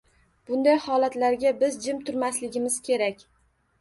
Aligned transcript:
Bunday 0.47 0.77
holatlarga 0.85 1.53
biz 1.65 1.77
jim 1.85 2.03
turmasligimiz 2.09 2.79
kerak. 2.89 3.27